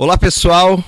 [0.00, 0.80] Olá pessoal,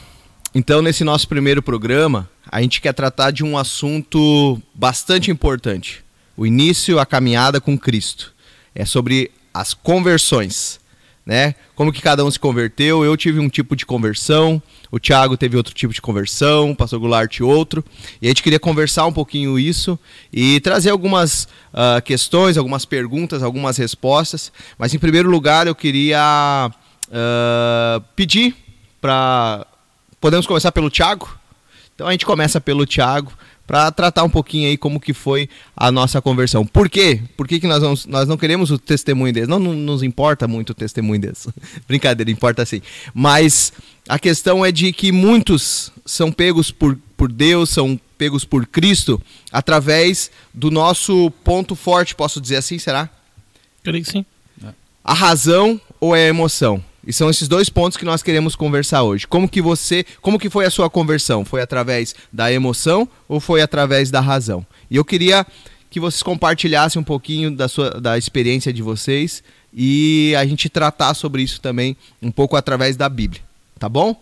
[0.55, 6.05] então nesse nosso primeiro programa a gente quer tratar de um assunto bastante importante:
[6.37, 8.33] o início, a caminhada com Cristo.
[8.73, 10.79] É sobre as conversões,
[11.27, 11.57] né?
[11.75, 13.05] Como que cada um se converteu?
[13.05, 14.63] Eu tive um tipo de conversão,
[14.93, 17.85] o Thiago teve outro tipo de conversão, o Pastor Goulart outro.
[18.23, 19.99] E a gente queria conversar um pouquinho isso
[20.33, 24.53] e trazer algumas uh, questões, algumas perguntas, algumas respostas.
[24.79, 26.71] Mas em primeiro lugar eu queria
[27.09, 28.55] uh, pedir
[29.01, 29.67] para.
[30.21, 31.39] Podemos começar pelo Thiago?
[31.95, 33.33] Então a gente começa pelo Thiago
[33.67, 36.67] para tratar um pouquinho aí como que foi a nossa conversão.
[36.67, 37.23] Por quê?
[37.37, 39.49] Por que, que nós, vamos, nós não queremos o testemunho deles?
[39.49, 41.47] Não, não nos importa muito o testemunho deles.
[41.87, 42.83] Brincadeira, importa sim.
[43.15, 43.73] Mas
[44.09, 49.23] a questão é de que muitos são pegos por, por Deus, são pegos por Cristo
[49.53, 53.09] através do nosso ponto forte, posso dizer assim, será?
[53.85, 54.27] Creio que sim.
[55.05, 56.83] A razão ou é a emoção?
[57.07, 59.27] E são esses dois pontos que nós queremos conversar hoje.
[59.27, 61.45] Como que você, como que foi a sua conversão?
[61.45, 64.67] Foi através da emoção ou foi através da razão?
[64.91, 65.47] E eu queria
[65.89, 71.15] que vocês compartilhassem um pouquinho da sua da experiência de vocês e a gente tratar
[71.15, 73.43] sobre isso também um pouco através da Bíblia,
[73.79, 74.15] tá bom?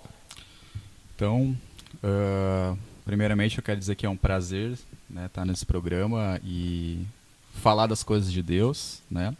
[1.14, 1.56] Então,
[2.02, 4.78] uh, primeiramente eu quero dizer que é um prazer
[5.10, 7.00] né, estar nesse programa e
[7.54, 9.34] falar das coisas de Deus, né?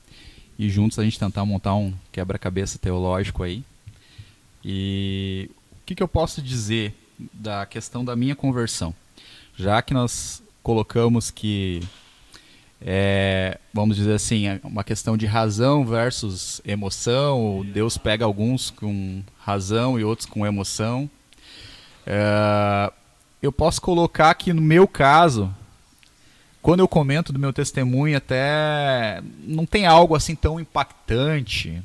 [0.58, 3.62] E juntos a gente tentar montar um quebra-cabeça teológico aí.
[4.64, 6.94] E o que, que eu posso dizer
[7.32, 8.94] da questão da minha conversão?
[9.56, 11.80] Já que nós colocamos que
[12.80, 17.64] é, vamos dizer assim, é uma questão de razão versus emoção.
[17.72, 21.10] Deus pega alguns com razão e outros com emoção.
[22.06, 22.92] É,
[23.42, 25.52] eu posso colocar que no meu caso,
[26.60, 31.82] quando eu comento do meu testemunho, até não tem algo assim tão impactante,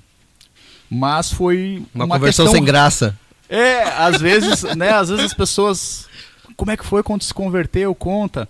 [0.90, 2.60] mas foi uma, uma conversão questão...
[2.60, 3.18] sem graça.
[3.50, 4.92] É, às vezes, né?
[4.92, 6.08] Às vezes as pessoas,
[6.56, 7.94] como é que foi quando se converteu?
[7.94, 8.50] Conta.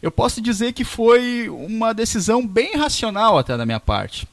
[0.00, 4.28] Eu posso dizer que foi uma decisão bem racional até da minha parte,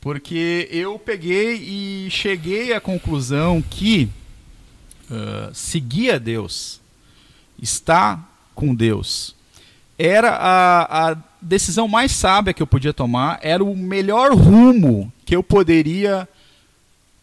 [0.00, 4.08] porque eu peguei e cheguei à conclusão que
[5.10, 6.80] uh, seguir a Deus,
[7.60, 9.34] estar com Deus,
[10.04, 15.36] era a, a decisão mais sábia que eu podia tomar, era o melhor rumo que
[15.36, 16.28] eu poderia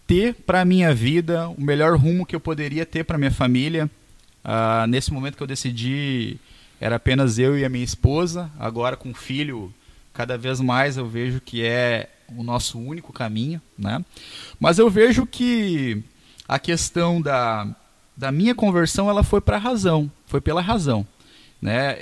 [0.07, 3.89] ter para minha vida, o melhor rumo que eu poderia ter para minha família.
[4.45, 6.39] Uh, nesse momento que eu decidi,
[6.79, 8.49] era apenas eu e a minha esposa.
[8.57, 9.73] Agora, com o filho,
[10.13, 13.61] cada vez mais eu vejo que é o nosso único caminho.
[13.77, 14.03] Né?
[14.57, 16.01] Mas eu vejo que
[16.47, 17.67] a questão da,
[18.15, 21.05] da minha conversão ela foi para a razão, foi pela razão.
[21.61, 21.97] Né?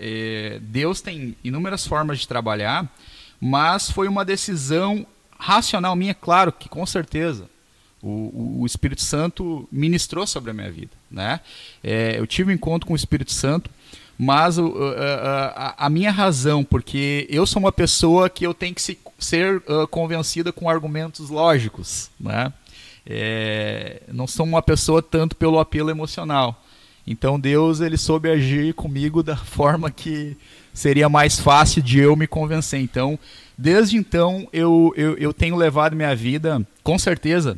[0.62, 2.88] Deus tem inúmeras formas de trabalhar,
[3.40, 5.06] mas foi uma decisão
[5.40, 7.50] racional minha, claro que com certeza.
[8.02, 10.92] O, o, Espírito Santo ministrou sobre a minha vida.
[11.10, 11.40] Né?
[11.84, 13.70] É, eu tive um encontro com o Espírito Santo,
[14.18, 19.62] mas a, minha razão, porque eu sou uma pessoa que eu tenho que se, ser
[19.90, 22.10] convencida com argumentos lógicos.
[22.20, 22.52] Né?
[23.06, 26.64] É, não sou uma pessoa tanto pelo apelo emocional.
[27.08, 30.36] Então Deus ele soube agir comigo da forma que
[30.74, 32.80] seria mais fácil de eu me convencer.
[32.80, 33.18] Então,
[33.58, 37.58] desde então eu, eu, eu tenho levado minha vida, com certeza,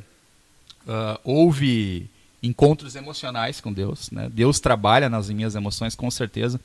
[0.88, 2.10] uh, houve
[2.42, 4.10] encontros emocionais com Deus.
[4.12, 4.30] Né?
[4.32, 6.60] Deus trabalha nas minhas emoções, com certeza.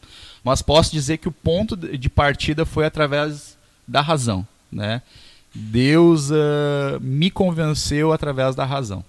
[0.45, 3.57] Mas posso dizer que o ponto de partida foi através
[3.89, 4.47] da razão.
[4.71, 5.03] Né?
[5.53, 9.05] Deus uh, me convenceu através da razão.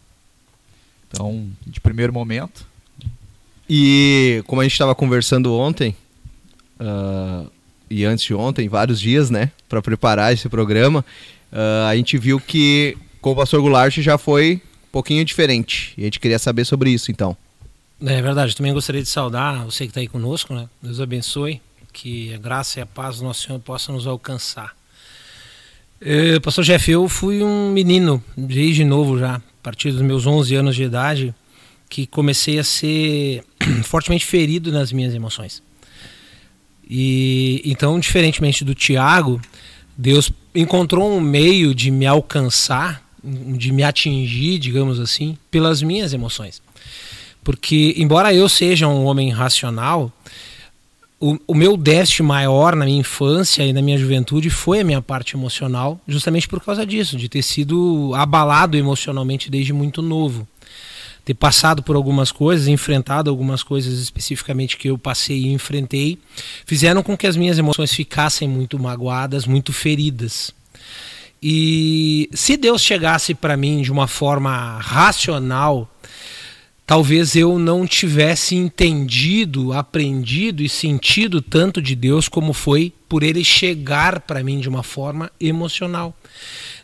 [1.08, 2.66] Então, de primeiro momento,
[3.70, 5.96] e como a gente estava conversando ontem,
[6.80, 7.50] uh,
[7.90, 11.06] e antes de ontem, vários dias, né, para preparar esse programa,
[11.52, 15.94] uh, a gente viu que com o pastor Goulart já foi um pouquinho diferente.
[15.98, 17.36] E a gente queria saber sobre isso, então.
[18.02, 20.68] É verdade, também gostaria de saudar você que está aí conosco, né?
[20.82, 21.62] Deus abençoe,
[21.94, 24.76] que a graça e a paz do nosso Senhor possam nos alcançar.
[26.02, 30.56] Uh, pastor Jeff, eu fui um menino desde novo já, a partir dos meus 11
[30.56, 31.34] anos de idade,
[31.90, 33.44] que comecei a ser
[33.84, 35.62] fortemente ferido nas minhas emoções.
[36.88, 39.42] E então, diferentemente do Tiago,
[39.98, 46.62] Deus encontrou um meio de me alcançar, de me atingir, digamos assim, pelas minhas emoções.
[47.44, 50.12] Porque, embora eu seja um homem racional,
[51.20, 55.02] o, o, meu déficit maior na minha infância e na minha juventude foi a minha
[55.02, 60.48] parte emocional, justamente por causa disso, de ter sido abalado emocionalmente desde muito novo
[61.26, 66.20] ter passado por algumas coisas, enfrentado algumas coisas especificamente que eu passei e enfrentei,
[66.68, 70.54] fizeram com que as minhas emoções ficassem muito magoadas, muito feridas.
[71.42, 75.90] E se Deus chegasse para mim de uma forma racional,
[76.86, 83.44] talvez eu não tivesse entendido, aprendido e sentido tanto de Deus como foi por ele
[83.44, 86.16] chegar para mim de uma forma emocional.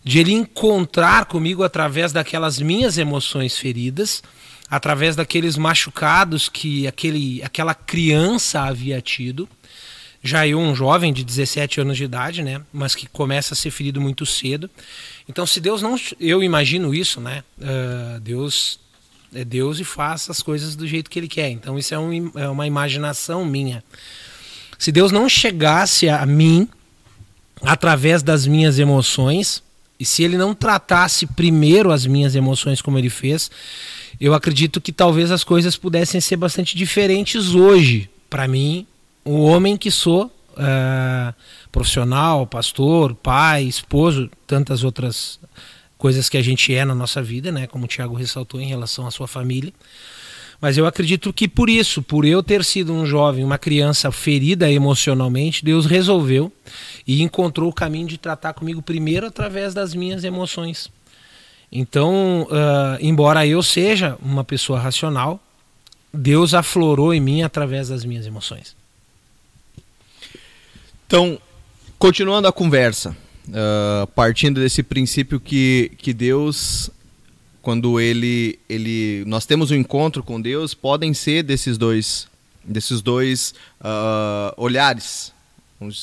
[0.03, 4.23] De ele encontrar comigo através daquelas minhas emoções feridas,
[4.69, 9.47] através daqueles machucados que aquele, aquela criança havia tido.
[10.23, 12.61] Já eu, um jovem de 17 anos de idade, né?
[12.71, 14.69] Mas que começa a ser ferido muito cedo.
[15.27, 15.95] Então, se Deus não.
[16.19, 17.43] Eu imagino isso, né?
[17.57, 18.79] Uh, Deus
[19.33, 21.49] é Deus e faz as coisas do jeito que Ele quer.
[21.49, 23.83] Então, isso é, um, é uma imaginação minha.
[24.77, 26.67] Se Deus não chegasse a mim
[27.61, 29.63] através das minhas emoções,
[29.99, 33.51] e se Ele não tratasse primeiro as minhas emoções como Ele fez,
[34.19, 38.09] eu acredito que talvez as coisas pudessem ser bastante diferentes hoje.
[38.29, 38.85] Para mim,
[39.23, 41.33] o homem que sou, uh,
[41.71, 45.39] profissional, pastor, pai, esposo, tantas outras
[46.01, 47.67] coisas que a gente é na nossa vida, né?
[47.67, 49.71] Como o Tiago ressaltou em relação à sua família.
[50.59, 54.69] Mas eu acredito que por isso, por eu ter sido um jovem, uma criança ferida
[54.71, 56.51] emocionalmente, Deus resolveu
[57.05, 60.89] e encontrou o caminho de tratar comigo primeiro através das minhas emoções.
[61.71, 65.39] Então, uh, embora eu seja uma pessoa racional,
[66.11, 68.75] Deus aflorou em mim através das minhas emoções.
[71.05, 71.39] Então,
[71.99, 73.15] continuando a conversa,
[73.47, 76.89] uh, partindo desse princípio que, que Deus,
[77.61, 82.27] quando ele, ele, nós temos um encontro com Deus, podem ser desses dois,
[82.63, 85.33] desses dois uh, olhares,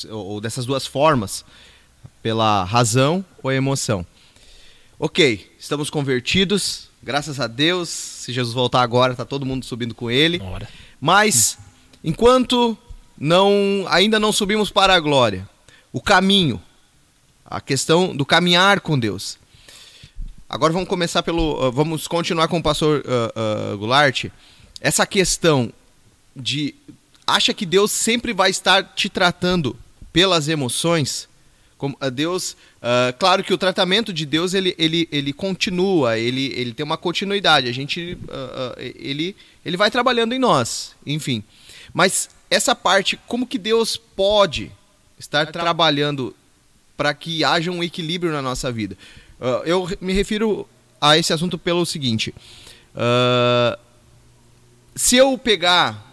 [0.09, 1.45] ou dessas duas formas,
[2.21, 4.05] pela razão ou emoção.
[4.99, 7.87] Ok, estamos convertidos, graças a Deus.
[7.87, 10.39] Se Jesus voltar agora, está todo mundo subindo com Ele.
[10.39, 10.67] Bora.
[10.99, 11.57] Mas
[12.03, 12.77] enquanto
[13.17, 15.47] não, ainda não subimos para a glória,
[15.93, 16.61] o caminho,
[17.49, 19.39] a questão do caminhar com Deus.
[20.47, 21.67] Agora vamos começar pelo.
[21.67, 24.25] Uh, vamos continuar com o pastor uh, uh, Goulart.
[24.79, 25.73] Essa questão
[26.35, 26.75] de.
[27.25, 29.75] Acha que Deus sempre vai estar te tratando
[30.13, 31.27] pelas emoções?
[31.77, 32.57] Como, Deus.
[33.19, 37.69] claro que o tratamento de Deus ele, ele, ele continua, ele, ele tem uma continuidade.
[37.69, 38.17] A gente.
[38.77, 41.43] ele, ele vai trabalhando em nós, enfim.
[41.93, 44.71] Mas essa parte, como que Deus pode
[45.19, 46.35] estar trabalhando
[46.99, 48.97] para que haja um equilíbrio na nossa vida.
[49.39, 50.67] Uh, eu me refiro
[50.99, 52.35] a esse assunto pelo seguinte:
[52.93, 53.79] uh,
[54.93, 56.07] se eu pegar.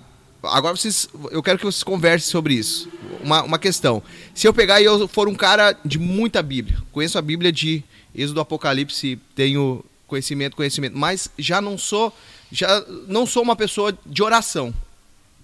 [0.44, 2.88] Agora vocês, eu quero que vocês conversem sobre isso.
[3.20, 4.00] Uma, uma questão.
[4.32, 7.82] Se eu pegar e eu for um cara de muita Bíblia, conheço a Bíblia de
[8.14, 12.16] Êxodo Apocalipse, tenho conhecimento, conhecimento, mas já não sou,
[12.52, 14.72] já não sou uma pessoa de oração.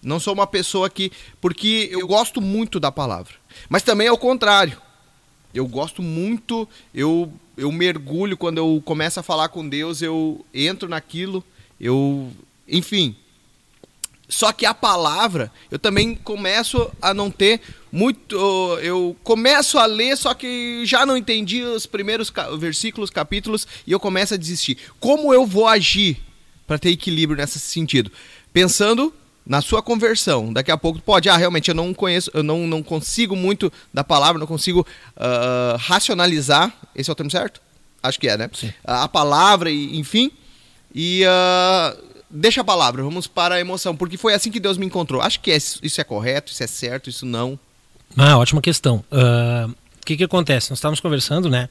[0.01, 1.11] Não sou uma pessoa que.
[1.41, 3.35] Porque eu gosto muito da palavra.
[3.69, 4.81] Mas também é o contrário.
[5.55, 10.89] Eu gosto muito, eu, eu mergulho quando eu começo a falar com Deus, eu entro
[10.89, 11.45] naquilo,
[11.81, 12.31] eu.
[12.67, 13.15] Enfim.
[14.29, 17.61] Só que a palavra, eu também começo a não ter
[17.91, 18.35] muito.
[18.81, 24.01] Eu começo a ler, só que já não entendi os primeiros versículos, capítulos, e eu
[24.01, 24.79] começo a desistir.
[24.99, 26.19] Como eu vou agir
[26.67, 28.11] para ter equilíbrio nesse sentido?
[28.55, 29.13] Pensando
[29.45, 32.83] na sua conversão, daqui a pouco pode, ah, realmente eu não conheço, eu não, não
[32.83, 34.87] consigo muito da palavra, não consigo
[35.17, 37.61] uh, racionalizar, esse é o termo certo?
[38.03, 38.49] Acho que é, né?
[38.53, 38.73] Sim.
[38.85, 40.31] A palavra, e, enfim,
[40.95, 41.99] e uh,
[42.31, 45.21] deixa a palavra, vamos para a emoção, porque foi assim que Deus me encontrou.
[45.21, 47.59] Acho que é, isso é correto, isso é certo, isso não.
[48.17, 49.05] Ah, ótima questão.
[49.11, 50.71] Uh, o que que acontece?
[50.71, 51.69] Nós estávamos conversando, né?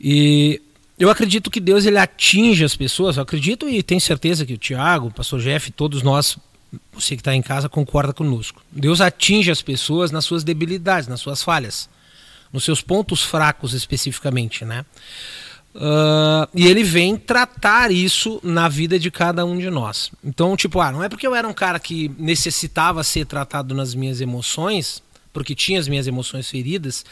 [0.00, 0.60] E
[0.98, 3.16] eu acredito que Deus ele atinge as pessoas.
[3.16, 6.38] Eu acredito e tenho certeza que o Tiago, o pastor Jeff, todos nós
[6.92, 8.62] você que está em casa concorda conosco.
[8.70, 11.88] Deus atinge as pessoas nas suas debilidades, nas suas falhas,
[12.52, 14.84] nos seus pontos fracos especificamente, né?
[15.74, 20.10] Uh, e ele vem tratar isso na vida de cada um de nós.
[20.24, 23.94] Então, tipo, ah, não é porque eu era um cara que necessitava ser tratado nas
[23.94, 27.04] minhas emoções, porque tinha as minhas emoções feridas,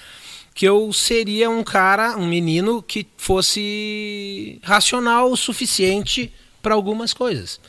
[0.55, 6.33] que eu seria um cara, um menino que fosse racional o suficiente
[6.63, 7.61] para algumas coisas.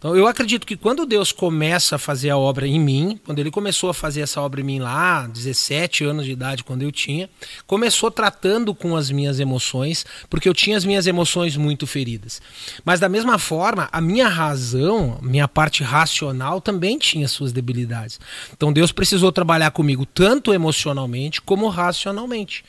[0.00, 3.50] Então eu acredito que quando Deus começa a fazer a obra em mim, quando ele
[3.50, 7.28] começou a fazer essa obra em mim lá, 17 anos de idade, quando eu tinha,
[7.66, 12.40] começou tratando com as minhas emoções, porque eu tinha as minhas emoções muito feridas.
[12.82, 18.18] Mas da mesma forma, a minha razão, minha parte racional também tinha suas debilidades.
[18.54, 22.64] Então Deus precisou trabalhar comigo tanto emocionalmente como racionalmente,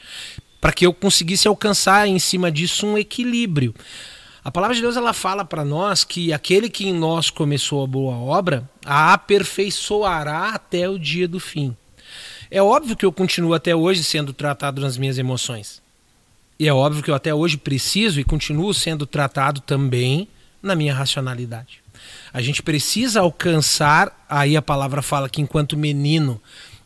[0.60, 3.74] para que eu conseguisse alcançar em cima disso um equilíbrio.
[4.44, 7.88] A palavra de Deus ela fala para nós que aquele que em nós começou a
[7.88, 11.78] boa obra a aperfeiçoará até o dia do fim.
[12.50, 15.82] É óbvio que eu continuo até hoje sendo tratado nas minhas emoções.
[16.58, 20.28] E é óbvio que eu até hoje preciso e continuo sendo tratado também
[20.62, 21.82] na minha racionalidade.
[22.34, 26.42] A gente precisa alcançar, aí a palavra fala que enquanto menino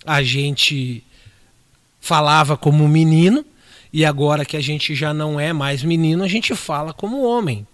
[0.06, 1.04] a gente
[2.02, 3.46] falava como menino,
[3.96, 7.66] e agora que a gente já não é mais menino, a gente fala como homem.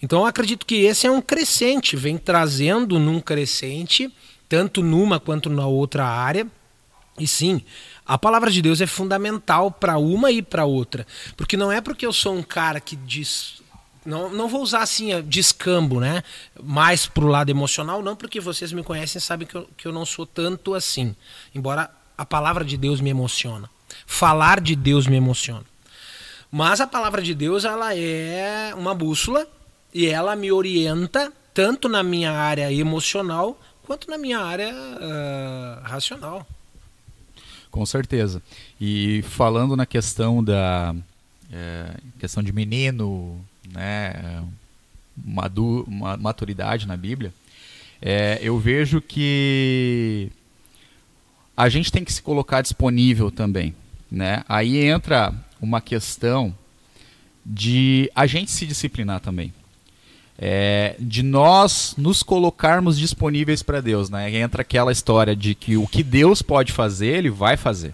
[0.00, 4.08] Então acredito que esse é um crescente, vem trazendo num crescente,
[4.48, 6.46] tanto numa quanto na outra área.
[7.18, 7.60] E sim,
[8.06, 11.04] a palavra de Deus é fundamental para uma e para outra.
[11.36, 13.60] Porque não é porque eu sou um cara que diz.
[14.06, 16.22] Não, não vou usar assim, descambo, né?
[16.62, 20.06] Mais pro lado emocional, não porque vocês me conhecem sabem que eu, que eu não
[20.06, 21.16] sou tanto assim.
[21.52, 23.68] Embora a palavra de Deus me emociona.
[24.06, 25.64] Falar de Deus me emociona.
[26.50, 29.46] Mas a palavra de Deus, ela é uma bússola
[29.92, 36.46] e ela me orienta tanto na minha área emocional quanto na minha área uh, racional.
[37.70, 38.42] Com certeza.
[38.80, 40.94] E falando na questão da
[41.52, 44.42] é, questão de menino, né,
[45.16, 45.84] madu,
[46.18, 47.32] maturidade na Bíblia,
[48.00, 50.30] é, eu vejo que
[51.56, 53.74] a gente tem que se colocar disponível também,
[54.14, 54.44] né?
[54.48, 56.54] Aí entra uma questão
[57.44, 59.52] de a gente se disciplinar também
[60.38, 64.10] é, de nós nos colocarmos disponíveis para Deus.
[64.10, 64.34] Né?
[64.36, 67.92] Entra aquela história de que o que Deus pode fazer, ele vai fazer.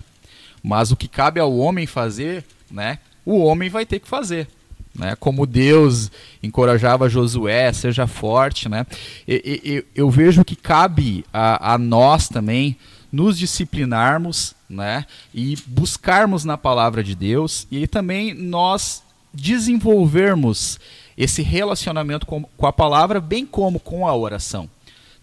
[0.63, 4.49] Mas o que cabe ao homem fazer, né, o homem vai ter que fazer.
[4.95, 5.17] Né?
[5.19, 6.11] Como Deus
[6.43, 8.69] encorajava Josué, seja forte.
[8.69, 8.87] Né?
[9.27, 12.77] E, e, eu vejo que cabe a, a nós também
[13.13, 15.05] nos disciplinarmos né?
[15.35, 19.03] e buscarmos na palavra de Deus e também nós
[19.35, 20.79] desenvolvermos
[21.19, 24.71] esse relacionamento com, com a palavra, bem como com a oração.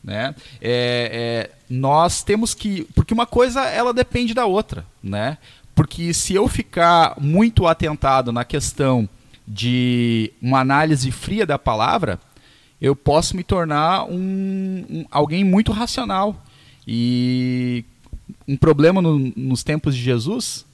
[0.04, 0.36] Né?
[0.62, 2.84] É, é, nós temos que.
[2.94, 4.86] Porque uma coisa ela depende da outra.
[5.02, 5.38] Né?
[5.74, 9.10] Porque se eu ficar muito atentado na questão
[9.48, 12.20] de uma análise fria da palavra,
[12.82, 16.44] eu posso me tornar um, um alguém muito racional.
[16.88, 17.84] E
[18.48, 20.66] um problema no, nos tempos de Jesus,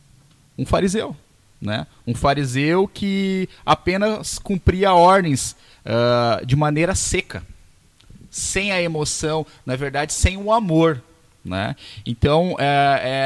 [0.58, 1.16] um fariseu.
[1.62, 1.88] Né?
[2.06, 5.56] Um fariseu que apenas cumpria ordens
[5.86, 7.42] uh, de maneira seca,
[8.30, 11.02] sem a emoção, na verdade, sem o amor.
[11.44, 11.76] Né?
[12.06, 12.66] Então, é,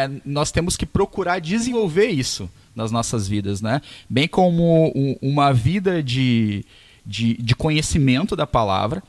[0.10, 3.81] é, nós temos que procurar desenvolver isso nas nossas vidas, né?
[4.07, 6.63] bem como um, uma vida de,
[7.03, 9.01] de, de, conhecimento da palavra,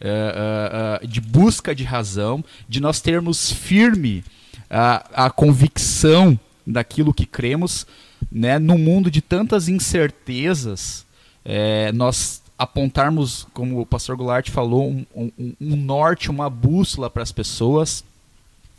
[0.00, 4.24] uh, uh, de busca de razão, de nós termos firme
[4.72, 7.86] a, a convicção daquilo que cremos,
[8.30, 11.04] né, no mundo de tantas incertezas,
[11.44, 17.22] é, nós apontarmos, como o pastor Goulart falou, um, um, um norte, uma bússola para
[17.22, 18.04] as pessoas.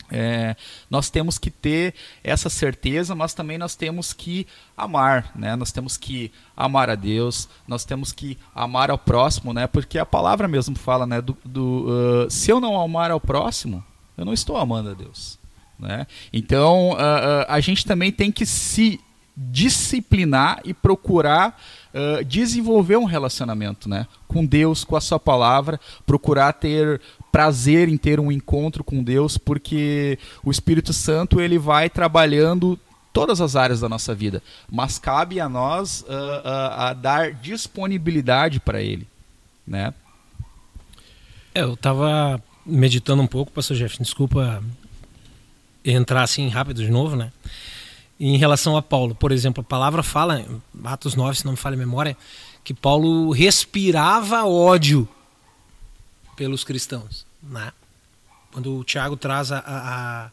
[0.10, 0.56] É,
[0.90, 4.48] nós temos que ter essa certeza, mas também nós temos que
[4.78, 5.56] amar, né?
[5.56, 9.66] Nós temos que amar a Deus, nós temos que amar ao próximo, né?
[9.66, 11.20] Porque a palavra mesmo fala, né?
[11.20, 13.84] Do, do uh, se eu não amar ao próximo,
[14.16, 15.40] eu não estou amando a Deus,
[15.84, 16.08] né?
[16.32, 19.00] Então uh, uh, a gente também tem que se
[19.36, 21.60] disciplinar e procurar
[21.94, 27.98] uh, desenvolver um relacionamento né, com Deus, com a sua palavra, procurar ter prazer em
[27.98, 32.80] ter um encontro com Deus, porque o Espírito Santo ele vai trabalhando
[33.12, 38.60] todas as áreas da nossa vida, mas cabe a nós uh, uh, a dar disponibilidade
[38.60, 39.08] para Ele,
[39.66, 39.94] né?
[41.56, 44.64] É, eu estava meditando um pouco, pastor Jeff, desculpa
[45.84, 47.32] entrar assim rápido de novo, né?
[48.20, 49.14] em relação a Paulo.
[49.14, 50.46] Por exemplo, a palavra fala,
[50.84, 52.18] Atos 9, se não me falha a memória,
[52.64, 55.08] que Paulo respirava ódio
[56.36, 57.26] pelos cristãos.
[57.42, 57.72] Né?
[58.52, 60.32] Quando o Tiago traz a, a,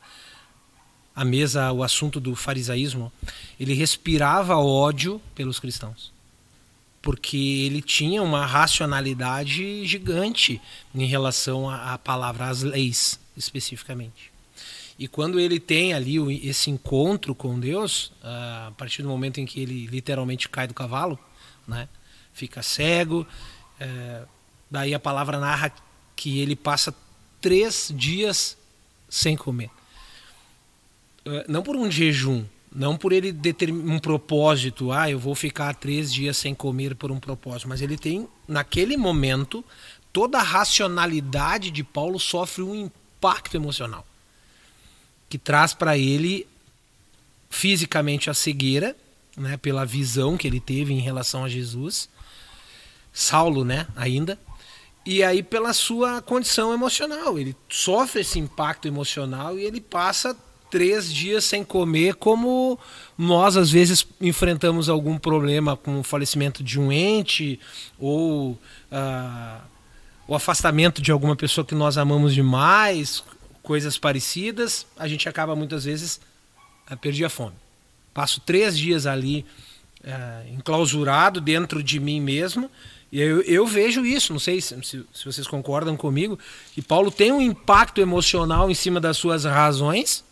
[1.14, 3.12] a mesa o assunto do farisaísmo,
[3.58, 6.12] ele respirava ódio pelos cristãos.
[7.02, 10.60] Porque ele tinha uma racionalidade gigante
[10.94, 14.29] em relação à palavra, às leis, especificamente.
[15.00, 19.46] E quando ele tem ali esse encontro com Deus, ah, a partir do momento em
[19.46, 21.18] que ele literalmente cai do cavalo,
[21.66, 21.88] né,
[22.34, 23.26] fica cego,
[23.80, 24.24] é,
[24.70, 25.72] daí a palavra narra
[26.14, 26.94] que ele passa
[27.40, 28.58] três dias
[29.08, 29.70] sem comer.
[31.24, 35.74] Ah, não por um jejum, não por ele ter um propósito, ah, eu vou ficar
[35.76, 39.64] três dias sem comer por um propósito, mas ele tem, naquele momento,
[40.12, 44.04] toda a racionalidade de Paulo sofre um impacto emocional
[45.30, 46.46] que traz para ele
[47.48, 48.94] fisicamente a cegueira,
[49.36, 52.08] né, pela visão que ele teve em relação a Jesus.
[53.12, 54.38] Saulo, né, ainda.
[55.06, 60.36] E aí pela sua condição emocional, ele sofre esse impacto emocional e ele passa
[60.68, 62.78] três dias sem comer, como
[63.16, 67.58] nós às vezes enfrentamos algum problema com o falecimento de um ente
[67.98, 69.60] ou uh,
[70.28, 73.24] o afastamento de alguma pessoa que nós amamos demais,
[73.62, 76.20] coisas parecidas, a gente acaba muitas vezes
[76.86, 77.56] a perder a fome.
[78.12, 79.44] Passo três dias ali
[80.04, 82.70] uh, enclausurado dentro de mim mesmo
[83.12, 86.38] e eu, eu vejo isso, não sei se, se, se, vocês concordam comigo,
[86.72, 90.24] que Paulo tem um impacto emocional em cima das suas razões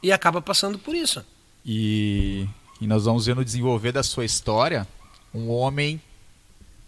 [0.00, 1.24] e acaba passando por isso.
[1.64, 2.46] E,
[2.80, 4.86] e nós vamos ver no desenvolver da sua história
[5.34, 6.00] um homem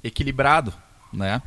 [0.03, 0.73] equilibrado,
[1.13, 1.43] né?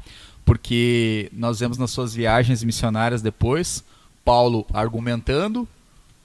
[0.51, 3.85] Porque nós vemos nas suas viagens missionárias depois
[4.25, 5.65] Paulo argumentando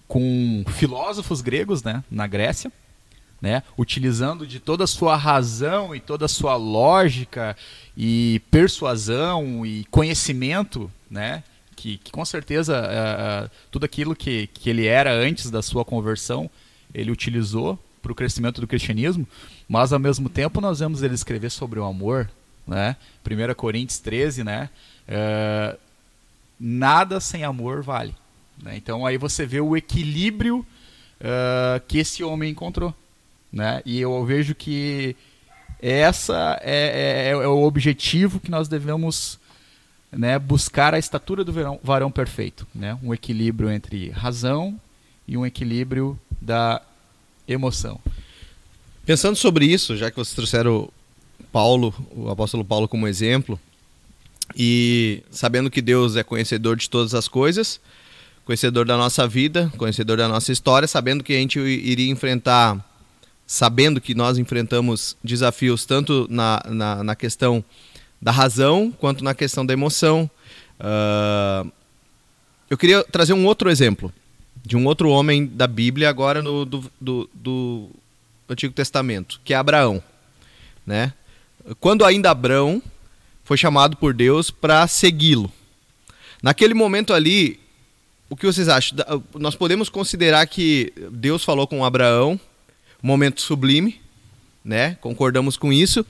[0.09, 2.73] com filósofos gregos, né, na Grécia,
[3.41, 7.57] né, utilizando de toda a sua razão e toda a sua lógica
[7.97, 11.45] e persuasão e conhecimento, né,
[11.77, 16.51] que, que com certeza uh, tudo aquilo que, que ele era antes da sua conversão,
[16.93, 19.25] ele utilizou para o crescimento do cristianismo,
[19.69, 22.29] mas ao mesmo tempo nós vemos ele escrever sobre o amor,
[22.67, 24.71] né, 1 Coríntios 13, né,
[25.09, 25.79] uh,
[26.59, 28.15] nada sem amor vale.
[28.63, 28.77] Né?
[28.77, 30.61] Então aí você vê o equilíbrio
[31.21, 32.95] uh, que esse homem encontrou.
[33.53, 33.83] Né?
[33.85, 35.17] E eu vejo que
[35.81, 39.39] essa é, é, é o objetivo que nós devemos
[40.11, 42.67] né, buscar a estatura do verão, varão perfeito.
[42.75, 42.99] Né?
[43.03, 44.79] Um equilíbrio entre razão
[45.29, 46.81] e um equilíbrio da
[47.47, 48.01] emoção.
[49.05, 50.91] Pensando sobre isso, já que vocês trouxeram
[51.57, 53.59] Paulo, o apóstolo Paulo como exemplo,
[54.55, 57.81] e sabendo que Deus é conhecedor de todas as coisas,
[58.45, 62.85] conhecedor da nossa vida, conhecedor da nossa história, sabendo que a gente iria enfrentar
[63.47, 67.65] sabendo que nós enfrentamos desafios tanto na, na, na questão
[68.21, 70.31] da razão quanto na questão da emoção.
[70.79, 71.73] Uh,
[72.69, 74.13] eu queria trazer um outro exemplo
[74.63, 77.89] de um outro homem da Bíblia, agora no, do, do, do
[78.47, 80.03] Antigo Testamento, que é Abraão.
[80.85, 81.15] Né?
[81.81, 82.83] Quando ainda Abraão
[83.45, 85.53] foi chamado por Deus para segui-lo.
[86.43, 87.61] Naquele momento ali,
[88.29, 88.99] o que vocês acham?
[89.35, 92.39] Nós podemos considerar que Deus falou com Abraão
[93.03, 94.01] momento sublime,
[94.65, 94.97] né?
[95.01, 96.05] Concordamos com isso.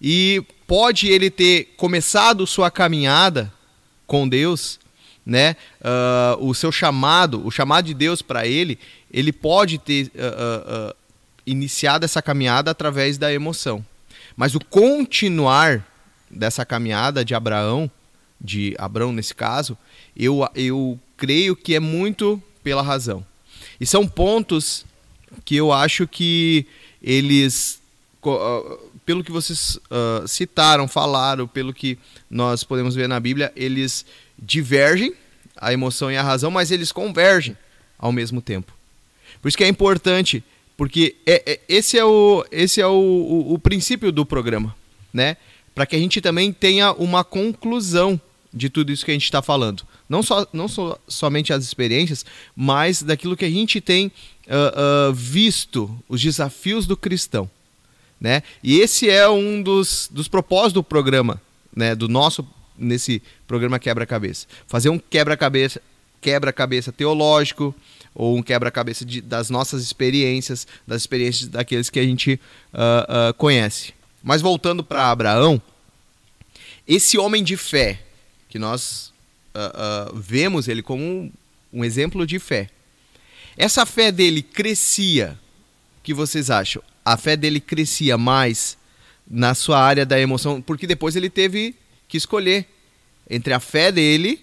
[0.00, 3.52] E pode ele ter começado sua caminhada
[4.06, 4.78] com Deus,
[5.24, 5.56] né?
[5.80, 8.78] Uh, o seu chamado, o chamado de Deus para ele,
[9.10, 10.94] ele pode ter uh, uh,
[11.44, 13.84] iniciado essa caminhada através da emoção.
[14.36, 15.84] Mas o continuar
[16.30, 17.90] dessa caminhada de Abraão,
[18.40, 19.76] de Abraão nesse caso,
[20.16, 23.24] eu, eu creio que é muito pela razão.
[23.80, 24.84] E são pontos
[25.44, 26.66] que eu acho que
[27.02, 27.80] eles,
[28.24, 31.98] ah, pelo que vocês uh, citaram, falaram, pelo que
[32.30, 34.04] nós podemos ver na Bíblia, eles
[34.38, 35.14] divergem,
[35.56, 37.56] a emoção e a razão, mas eles convergem
[37.98, 38.74] ao mesmo tempo.
[39.40, 40.44] Por isso que é importante,
[40.76, 44.74] porque é, é esse é, o, esse é o, o, o princípio do programa,
[45.12, 45.36] né?
[45.74, 48.20] Para que a gente também tenha uma conclusão
[48.52, 49.84] de tudo isso que a gente está falando.
[50.08, 55.12] Não, só, não só, somente as experiências, mas daquilo que a gente tem uh, uh,
[55.12, 57.50] visto, os desafios do cristão.
[58.18, 58.42] Né?
[58.62, 61.40] E esse é um dos, dos propósitos do programa,
[61.74, 61.94] né?
[61.94, 62.46] do nosso,
[62.78, 64.46] nesse programa Quebra-Cabeça.
[64.66, 65.82] Fazer um quebra-cabeça
[66.18, 67.72] quebra-cabeça teológico
[68.16, 72.40] ou um quebra-cabeça das nossas experiências, das experiências daqueles que a gente
[72.72, 73.92] uh, conhece.
[74.22, 75.60] Mas voltando para Abraão,
[76.88, 78.00] esse homem de fé,
[78.48, 79.12] que nós
[79.54, 81.32] uh, uh, vemos ele como um,
[81.72, 82.70] um, exemplo de fé.
[83.54, 85.38] Essa fé dele crescia,
[85.98, 86.82] o que vocês acham?
[87.04, 88.78] A fé dele crescia mais
[89.28, 91.74] na sua área da emoção, porque depois ele teve
[92.08, 92.66] que escolher
[93.28, 94.40] entre a fé dele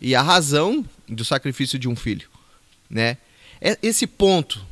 [0.00, 2.28] e a razão do sacrifício de um filho,
[2.88, 3.16] né?
[3.60, 4.64] É, esse ponto,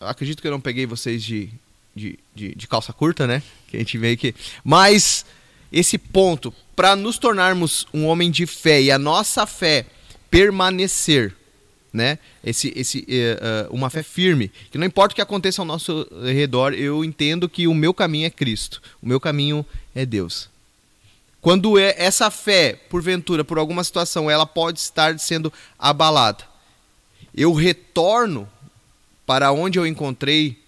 [0.00, 1.48] acredito que eu não peguei vocês de,
[1.94, 3.42] de, de, de calça curta, né?
[3.68, 5.24] Que a gente veio aqui, mas
[5.72, 9.86] esse ponto para nos tornarmos um homem de fé e a nossa fé
[10.30, 11.34] permanecer,
[11.92, 12.18] né?
[12.42, 16.72] Esse, esse, uh, uma fé firme, que não importa o que aconteça ao nosso redor,
[16.72, 20.50] eu entendo que o meu caminho é Cristo, o meu caminho é Deus.
[21.40, 26.44] Quando é essa fé, porventura, por alguma situação, ela pode estar sendo abalada,
[27.34, 28.48] eu retorno
[29.26, 30.58] para onde eu encontrei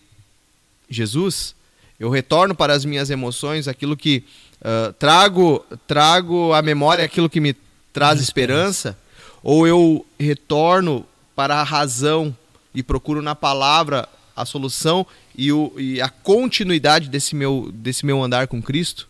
[0.89, 1.55] Jesus,
[1.99, 4.25] eu retorno para as minhas emoções, aquilo que
[4.61, 7.55] uh, trago, trago à memória aquilo que me
[7.93, 8.99] traz esperança,
[9.43, 12.37] ou eu retorno para a razão
[12.75, 18.23] e procuro na palavra a solução e, o, e a continuidade desse meu, desse meu
[18.23, 19.09] andar com Cristo?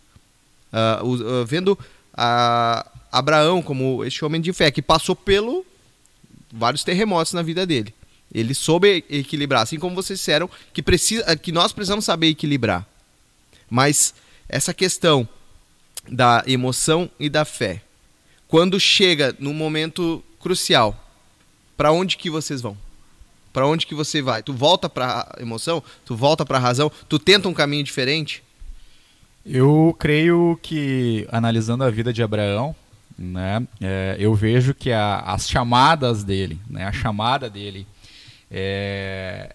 [0.73, 1.79] Uh, uh, vendo
[3.11, 5.65] Abraão como este homem de fé que passou pelo
[6.55, 7.93] vários terremotos na vida dele.
[8.33, 12.87] Ele soube equilibrar, assim como vocês disseram que precisa, que nós precisamos saber equilibrar.
[13.69, 14.15] Mas
[14.49, 15.29] essa questão
[16.09, 17.83] da emoção e da fé,
[18.49, 21.01] quando chega no momento crucial,
[21.77, 22.77] para onde que vocês vão?
[23.53, 24.43] Para onde que você vai?
[24.43, 25.83] Tu volta para emoção?
[26.05, 26.91] Tu volta para a razão?
[27.09, 28.43] Tu tenta um caminho diferente?
[29.47, 32.75] Eu creio que analisando a vida de Abraão,
[33.17, 37.87] né, é, eu vejo que a, as chamadas dele, né, a chamada dele
[38.51, 39.55] é,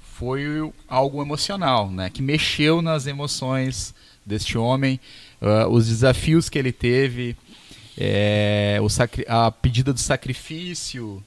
[0.00, 5.00] foi algo emocional, né, que mexeu nas emoções deste homem,
[5.40, 7.34] uh, os desafios que ele teve,
[7.96, 8.88] é, o
[9.26, 11.24] a pedida do sacrifício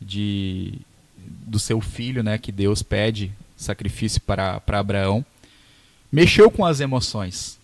[0.00, 0.74] de,
[1.16, 5.24] do seu filho, né, que Deus pede sacrifício para, para Abraão,
[6.10, 7.58] mexeu com as emoções.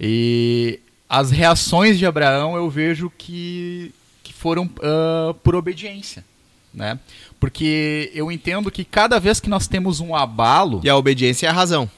[0.00, 6.24] E as reações de Abraão eu vejo que, que foram uh, por obediência.
[6.72, 6.98] Né?
[7.38, 10.80] Porque eu entendo que cada vez que nós temos um abalo.
[10.82, 11.88] E a obediência é a razão.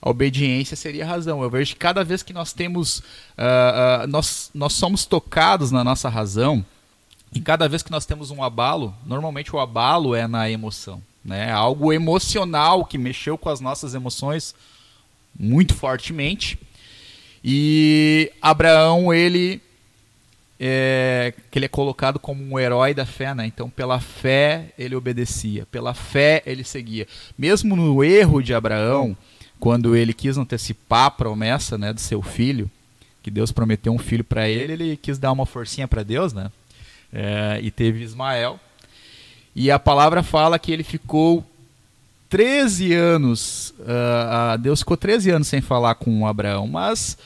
[0.00, 1.42] A obediência seria a razão.
[1.42, 2.98] Eu vejo que cada vez que nós temos.
[3.38, 6.64] Uh, uh, nós, nós somos tocados na nossa razão.
[7.34, 11.02] E cada vez que nós temos um abalo, normalmente o abalo é na emoção.
[11.24, 11.50] Né?
[11.50, 14.54] Algo emocional que mexeu com as nossas emoções
[15.38, 16.58] muito fortemente.
[17.44, 19.60] E Abraão, ele
[20.58, 23.44] é, que ele é colocado como um herói da fé, né?
[23.46, 27.06] Então, pela fé ele obedecia, pela fé ele seguia.
[27.36, 29.14] Mesmo no erro de Abraão,
[29.60, 32.70] quando ele quis antecipar a promessa, né, do seu filho,
[33.22, 36.50] que Deus prometeu um filho para ele, ele quis dar uma forcinha para Deus, né?
[37.12, 38.58] É, e teve Ismael.
[39.54, 41.44] E a palavra fala que ele ficou
[42.34, 47.16] 13 anos, uh, Deus ficou 13 anos sem falar com Abraão, mas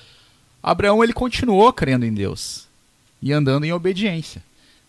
[0.62, 2.68] Abraão ele continuou crendo em Deus
[3.23, 4.42] e andando em obediência.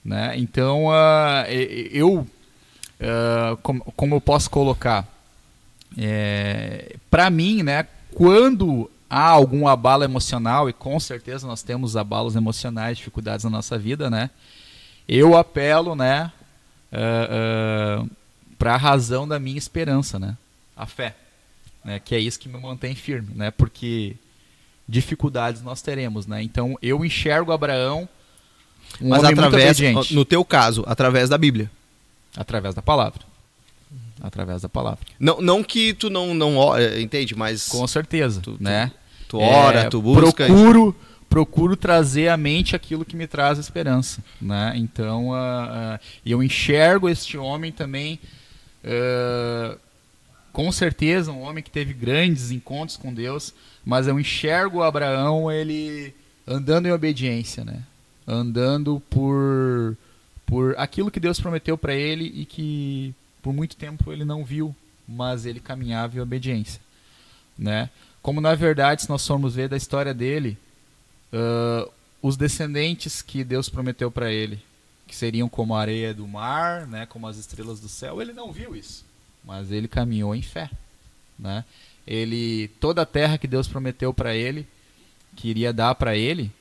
[0.03, 0.33] Né?
[0.35, 2.27] Então, uh, eu,
[2.99, 5.07] uh, como, como, eu posso colocar,
[5.97, 12.35] é, para mim, né, quando há algum abalo emocional, e com certeza nós temos abalos
[12.35, 14.29] emocionais, dificuldades na nossa vida, né,
[15.07, 16.29] eu apelo né,
[16.91, 18.18] uh, uh
[18.59, 20.37] para a razão da minha esperança, né,
[20.77, 21.15] a fé,
[21.83, 24.15] né, que é isso que me mantém firme, né, porque
[24.87, 26.41] dificuldades nós teremos, né?
[26.41, 28.09] Então eu enxergo Abraão
[28.99, 29.79] um Mas através,
[30.11, 31.69] no teu caso, através da Bíblia,
[32.35, 33.21] através da palavra.
[34.21, 34.99] Através da palavra.
[35.19, 38.91] Não, não que tu não não é, entende, mas com certeza, tu, né?
[39.27, 40.45] Tu, tu ora, é, tu busca.
[40.45, 40.95] Procuro
[41.29, 44.73] procuro trazer à mente aquilo que me traz esperança, né?
[44.75, 48.19] Então, uh, uh, eu enxergo este homem também
[48.83, 49.77] uh,
[50.51, 53.53] com certeza um homem que teve grandes encontros com Deus,
[53.85, 56.13] mas eu enxergo Abraão ele
[56.47, 57.83] andando em obediência, né?
[58.27, 59.97] Andando por
[60.45, 64.75] por aquilo que Deus prometeu para ele e que por muito tempo ele não viu,
[65.07, 66.81] mas ele caminhava em obediência,
[67.57, 67.89] né?
[68.21, 70.57] Como na verdade, se nós formos ver da história dele,
[71.31, 71.89] uh,
[72.21, 74.59] os descendentes que Deus prometeu para ele,
[75.09, 78.51] que seriam como a areia do mar, né, como as estrelas do céu, ele não
[78.51, 79.09] viu isso
[79.43, 80.69] mas ele caminhou em fé,
[81.37, 81.63] né?
[82.05, 84.67] Ele toda a terra que Deus prometeu para ele,
[85.35, 86.51] que iria dar para ele,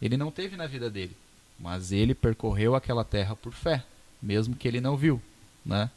[0.00, 1.16] ele não teve na vida dele,
[1.58, 3.82] mas ele percorreu aquela terra por fé,
[4.22, 5.20] mesmo que ele não viu,
[5.64, 5.90] né?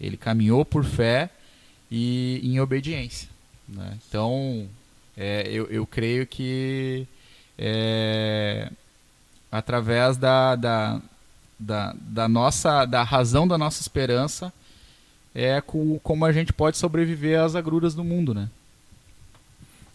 [0.00, 1.30] Ele caminhou por fé
[1.90, 3.28] e em obediência,
[3.68, 3.98] né?
[4.08, 4.68] Então,
[5.16, 7.06] é, eu, eu creio que
[7.56, 8.70] é,
[9.50, 11.00] através da, da,
[11.58, 14.52] da, da nossa da razão da nossa esperança
[15.34, 18.48] é com, como a gente pode sobreviver às agruras do mundo, né?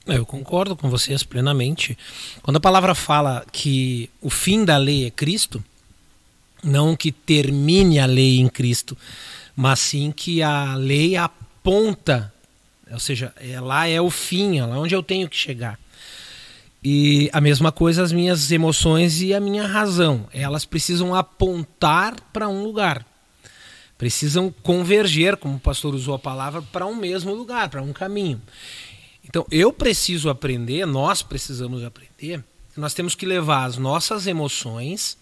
[0.08, 1.98] É, eu concordo com vocês plenamente.
[2.42, 5.64] Quando a palavra fala que o fim da lei é Cristo,
[6.64, 8.98] não que termine a lei em Cristo,
[9.56, 12.34] mas sim que a lei aponta,
[12.92, 15.80] ou seja, é, lá é o fim, é lá onde eu tenho que chegar.
[16.84, 22.48] E a mesma coisa as minhas emoções e a minha razão, elas precisam apontar para
[22.48, 23.06] um lugar
[24.00, 28.42] precisam converger, como o pastor usou a palavra, para um mesmo lugar, para um caminho.
[29.26, 32.42] Então, eu preciso aprender, nós precisamos aprender,
[32.78, 35.18] nós temos que levar as nossas emoções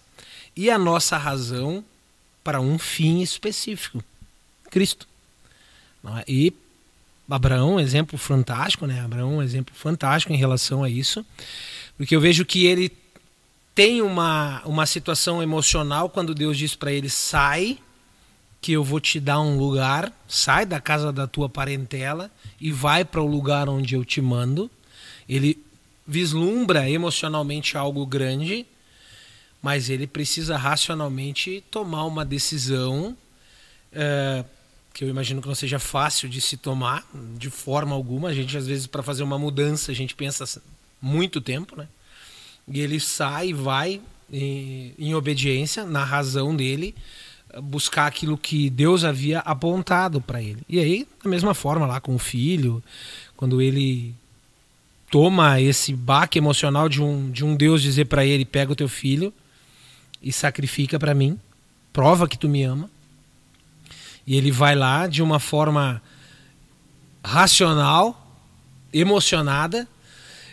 [0.54, 1.84] e a nossa razão
[2.44, 4.02] para um fim específico,
[4.70, 5.08] Cristo.
[6.16, 6.24] É?
[6.28, 6.52] E
[7.28, 9.00] Abraão, um exemplo fantástico, né?
[9.00, 11.24] Abraão, um exemplo fantástico em relação a isso,
[11.96, 12.90] porque eu vejo que ele
[13.74, 17.78] tem uma, uma situação emocional quando Deus diz para ele sai
[18.60, 23.04] que eu vou te dar um lugar, sai da casa da tua parentela e vai
[23.04, 24.68] para o lugar onde eu te mando.
[25.28, 25.62] Ele
[26.06, 28.66] vislumbra emocionalmente algo grande,
[29.62, 33.16] mas ele precisa racionalmente tomar uma decisão
[33.92, 34.44] é,
[34.98, 37.06] que eu imagino que não seja fácil de se tomar
[37.36, 38.30] de forma alguma.
[38.30, 40.60] A gente, às vezes, para fazer uma mudança, a gente pensa
[41.00, 41.86] muito tempo, né?
[42.66, 46.96] E ele sai e vai em, em obediência, na razão dele,
[47.62, 50.62] buscar aquilo que Deus havia apontado para ele.
[50.68, 52.82] E aí, da mesma forma, lá com o filho,
[53.36, 54.12] quando ele
[55.12, 58.88] toma esse baque emocional de um, de um Deus dizer para ele: pega o teu
[58.88, 59.32] filho
[60.20, 61.38] e sacrifica para mim,
[61.92, 62.90] prova que tu me ama.
[64.28, 66.02] E ele vai lá de uma forma
[67.24, 68.36] racional,
[68.92, 69.88] emocionada.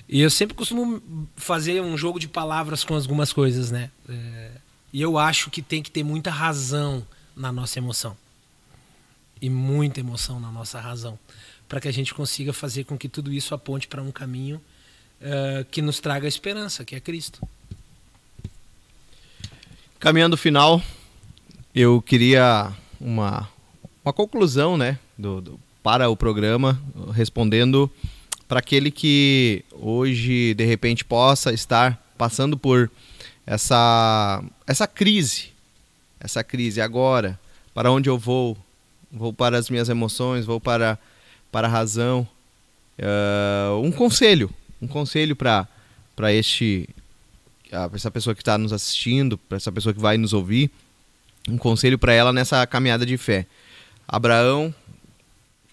[0.07, 1.03] E eu sempre costumo
[1.35, 3.91] fazer um jogo de palavras com algumas coisas, né?
[4.07, 4.51] É,
[4.93, 8.15] e eu acho que tem que ter muita razão na nossa emoção.
[9.41, 11.19] E muita emoção na nossa razão.
[11.67, 14.61] Para que a gente consiga fazer com que tudo isso aponte para um caminho
[15.19, 17.45] uh, que nos traga esperança, que é Cristo.
[19.99, 20.81] Caminhando final,
[21.73, 23.53] eu queria uma
[24.05, 26.81] uma conclusão né, do, do para o programa,
[27.13, 27.91] respondendo
[28.47, 32.89] para aquele que hoje, de repente, possa estar passando por
[33.45, 35.51] essa, essa crise.
[36.19, 37.39] Essa crise agora.
[37.73, 38.57] Para onde eu vou?
[39.11, 40.97] Vou para as minhas emoções, vou para,
[41.51, 42.27] para a razão.
[42.97, 44.49] Uh, um conselho.
[44.81, 45.67] Um conselho para
[46.31, 46.89] este
[47.69, 50.71] para essa pessoa que está nos assistindo, para essa pessoa que vai nos ouvir,
[51.49, 53.45] um conselho para ela nessa caminhada de fé.
[54.07, 54.73] Abraão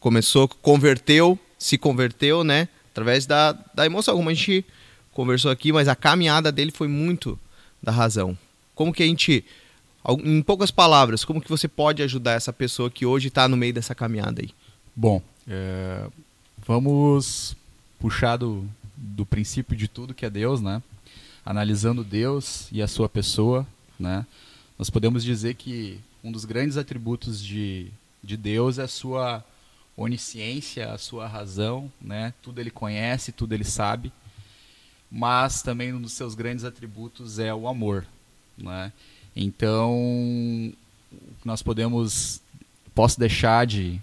[0.00, 2.68] começou, converteu, se converteu, né?
[2.90, 4.64] Através da, da emoção, como a gente
[5.12, 7.38] conversou aqui, mas a caminhada dele foi muito
[7.82, 8.36] da razão.
[8.74, 9.44] Como que a gente,
[10.24, 13.72] em poucas palavras, como que você pode ajudar essa pessoa que hoje está no meio
[13.72, 14.50] dessa caminhada aí?
[14.94, 16.06] Bom, é,
[16.66, 17.56] vamos
[17.98, 18.66] puxar do,
[18.96, 20.82] do princípio de tudo que é Deus, né?
[21.44, 23.66] Analisando Deus e a sua pessoa,
[23.98, 24.26] né?
[24.78, 27.88] Nós podemos dizer que um dos grandes atributos de
[28.22, 29.44] de Deus é a sua
[29.96, 32.32] onisciência, a sua razão, né?
[32.42, 34.12] Tudo ele conhece, tudo ele sabe.
[35.10, 38.06] Mas também um dos seus grandes atributos é o amor,
[38.56, 38.92] né?
[39.34, 40.72] Então,
[41.44, 42.40] nós podemos
[42.94, 44.00] posso deixar de,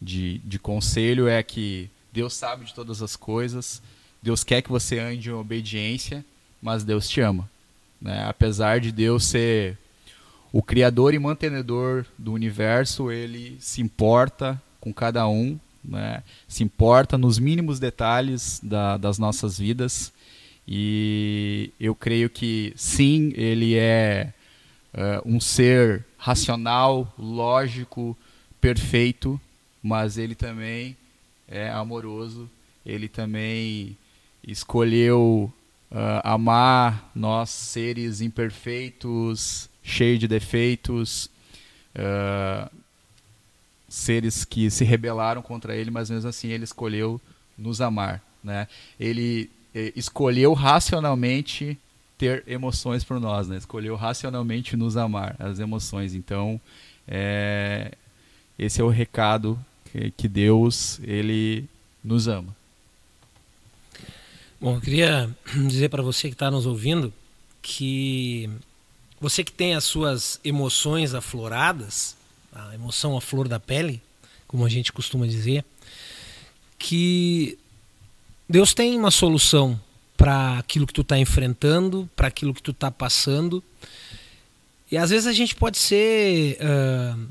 [0.00, 3.82] de, de conselho é que Deus sabe de todas as coisas,
[4.22, 6.24] Deus quer que você ande em obediência,
[6.60, 7.48] mas Deus te ama.
[8.00, 8.24] Né?
[8.26, 9.78] Apesar de Deus ser
[10.52, 16.22] o criador e mantenedor do universo, ele se importa com cada um, né?
[16.48, 20.12] se importa nos mínimos detalhes da, das nossas vidas.
[20.66, 24.32] E eu creio que sim, ele é
[24.94, 28.16] uh, um ser racional, lógico,
[28.60, 29.40] perfeito,
[29.82, 30.96] mas ele também
[31.48, 32.48] é amoroso,
[32.84, 33.96] ele também
[34.46, 35.52] escolheu
[35.90, 41.28] uh, amar nós seres imperfeitos, cheio de defeitos,
[41.96, 42.70] uh,
[43.88, 47.20] seres que se rebelaram contra ele, mas mesmo assim ele escolheu
[47.58, 48.22] nos amar.
[48.42, 48.68] Né?
[48.98, 51.76] Ele eh, escolheu racionalmente
[52.16, 53.56] ter emoções por nós, né?
[53.56, 56.14] escolheu racionalmente nos amar, as emoções.
[56.14, 56.60] Então,
[57.06, 57.92] é,
[58.58, 59.58] esse é o recado
[59.90, 61.64] que, que Deus ele
[62.02, 62.54] nos ama.
[64.60, 65.34] Bom, eu queria
[65.68, 67.12] dizer para você que está nos ouvindo
[67.60, 68.48] que
[69.20, 72.16] você que tem as suas emoções afloradas,
[72.52, 74.00] a emoção à flor da pele,
[74.48, 75.64] como a gente costuma dizer,
[76.78, 77.58] que
[78.48, 79.78] Deus tem uma solução
[80.16, 83.62] para aquilo que tu está enfrentando, para aquilo que tu está passando.
[84.90, 87.28] E às vezes a gente pode ser uh,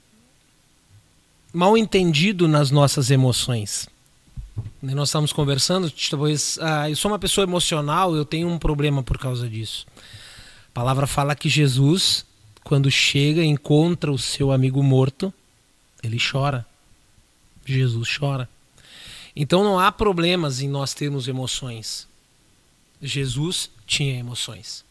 [1.52, 3.88] mal entendido nas nossas emoções.
[4.82, 9.18] Nós estamos conversando, talvez, ah, eu sou uma pessoa emocional, eu tenho um problema por
[9.18, 9.86] causa disso.
[10.80, 12.26] A palavra fala que Jesus,
[12.64, 15.34] quando chega, encontra o seu amigo morto,
[16.02, 16.66] ele chora.
[17.66, 18.48] Jesus chora.
[19.36, 22.08] Então não há problemas em nós termos emoções.
[23.02, 24.86] Jesus tinha emoções.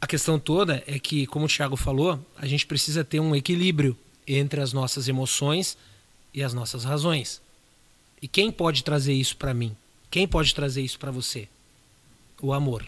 [0.00, 3.98] A questão toda é que, como o Tiago falou, a gente precisa ter um equilíbrio
[4.24, 5.76] entre as nossas emoções
[6.32, 7.42] e as nossas razões.
[8.22, 9.76] E quem pode trazer isso para mim?
[10.12, 11.48] Quem pode trazer isso para você?
[12.40, 12.86] O amor.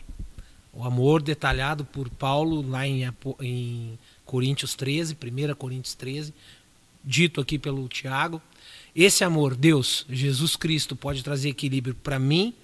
[0.72, 3.06] O amor detalhado por Paulo lá em,
[3.40, 6.32] em Coríntios 13, 1 Coríntios 13,
[7.04, 8.40] dito aqui pelo Tiago.
[8.94, 12.54] Esse amor, Deus, Jesus Cristo, pode trazer equilíbrio para mim,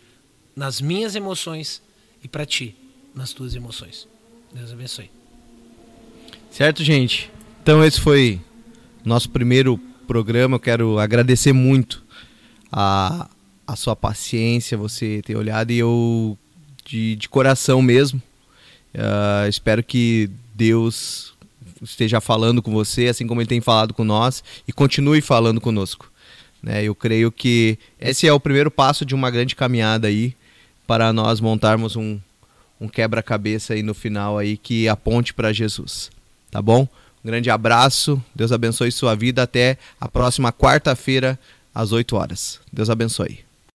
[0.57, 1.83] nas minhas emoções,
[2.23, 2.75] e para ti,
[3.15, 4.09] nas tuas emoções.
[4.53, 5.11] Deus abençoe.
[6.51, 7.31] Certo, gente?
[7.63, 8.41] Então, esse foi
[9.05, 10.57] nosso primeiro programa.
[10.57, 12.03] Eu quero agradecer muito
[12.73, 13.29] a,
[13.67, 16.39] a sua paciência, você ter olhado e eu
[16.89, 18.21] de, de coração mesmo.
[18.95, 21.35] Uh, espero que Deus
[21.83, 26.11] esteja falando com você, assim como Ele tem falado com nós, e continue falando conosco.
[26.63, 26.83] Né?
[26.83, 30.35] Eu creio que esse é o primeiro passo de uma grande caminhada aí
[30.87, 32.19] para nós montarmos um,
[32.81, 36.11] um quebra-cabeça aí no final aí que aponte para Jesus.
[36.51, 36.89] Tá bom?
[37.23, 41.39] Um grande abraço, Deus abençoe sua vida até a próxima quarta-feira
[41.75, 42.59] às 8 horas.
[42.73, 43.48] Deus abençoe.